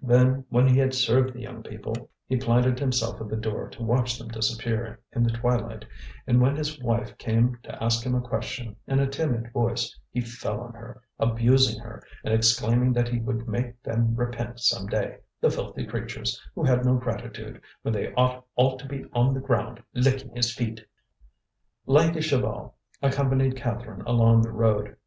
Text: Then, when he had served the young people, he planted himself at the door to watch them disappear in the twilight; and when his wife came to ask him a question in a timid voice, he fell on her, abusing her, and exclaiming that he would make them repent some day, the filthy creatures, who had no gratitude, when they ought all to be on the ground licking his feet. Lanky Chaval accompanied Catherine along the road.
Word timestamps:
Then, 0.00 0.46
when 0.48 0.66
he 0.66 0.78
had 0.78 0.94
served 0.94 1.34
the 1.34 1.42
young 1.42 1.62
people, 1.62 2.08
he 2.26 2.38
planted 2.38 2.78
himself 2.80 3.20
at 3.20 3.28
the 3.28 3.36
door 3.36 3.68
to 3.68 3.82
watch 3.82 4.16
them 4.16 4.28
disappear 4.28 5.00
in 5.12 5.22
the 5.22 5.28
twilight; 5.30 5.84
and 6.26 6.40
when 6.40 6.56
his 6.56 6.80
wife 6.82 7.18
came 7.18 7.58
to 7.62 7.84
ask 7.84 8.02
him 8.02 8.14
a 8.14 8.22
question 8.22 8.76
in 8.86 9.00
a 9.00 9.06
timid 9.06 9.52
voice, 9.52 9.94
he 10.12 10.22
fell 10.22 10.62
on 10.62 10.72
her, 10.72 11.02
abusing 11.18 11.78
her, 11.78 12.02
and 12.24 12.32
exclaiming 12.32 12.94
that 12.94 13.08
he 13.10 13.18
would 13.20 13.46
make 13.46 13.82
them 13.82 14.14
repent 14.16 14.60
some 14.60 14.86
day, 14.86 15.18
the 15.42 15.50
filthy 15.50 15.84
creatures, 15.84 16.40
who 16.54 16.64
had 16.64 16.86
no 16.86 16.94
gratitude, 16.94 17.60
when 17.82 17.92
they 17.92 18.14
ought 18.14 18.46
all 18.54 18.78
to 18.78 18.88
be 18.88 19.04
on 19.12 19.34
the 19.34 19.40
ground 19.40 19.82
licking 19.92 20.34
his 20.34 20.54
feet. 20.54 20.80
Lanky 21.84 22.20
Chaval 22.20 22.72
accompanied 23.02 23.56
Catherine 23.56 24.00
along 24.06 24.40
the 24.40 24.52
road. 24.52 24.94